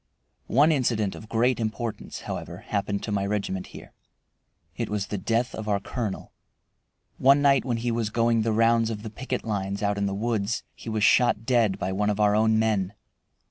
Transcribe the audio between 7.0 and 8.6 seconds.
One night when he was going the